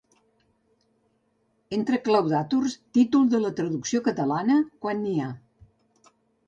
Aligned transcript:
Entre 1.77 2.01
claudàtors, 2.09 2.77
títol 2.99 3.31
de 3.35 3.45
la 3.47 3.55
traducció 3.61 4.05
catalana, 4.11 4.61
quan 4.87 5.03
n'hi 5.07 5.19
ha. 5.29 5.33